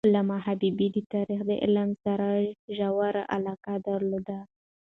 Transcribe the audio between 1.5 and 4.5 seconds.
علم سره ژوره علاقه درلودله.